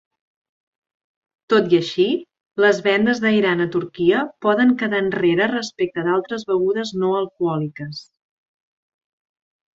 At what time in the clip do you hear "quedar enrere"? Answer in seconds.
4.81-5.49